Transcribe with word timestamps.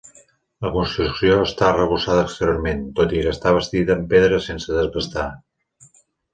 La 0.65 0.69
construcció 0.77 1.35
està 1.41 1.67
arrebossada 1.67 2.23
exteriorment, 2.29 2.83
tot 3.01 3.15
i 3.19 3.23
que 3.27 3.35
està 3.35 3.55
bastida 3.61 3.97
amb 3.99 4.11
pedra 4.17 4.43
sense 4.49 4.81
desbastar. 4.83 5.31